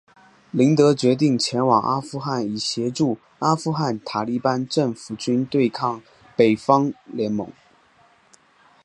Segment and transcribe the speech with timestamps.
[0.49, 6.01] 林德决定前往阿富汗以协助阿富汗塔利班政府军对抗
[6.35, 7.47] 北方联盟。